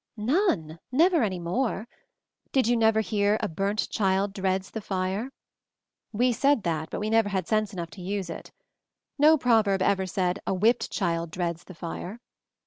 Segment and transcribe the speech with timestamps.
[0.17, 0.79] 'None.
[0.91, 1.87] Never any more.
[2.51, 5.29] Did you never hear 'a burnt child dreads the fire'?
[6.11, 8.51] We said that, but we never had sense enough to use it.
[9.19, 12.19] No proverb ever said 'a whipped child dreads the fire'!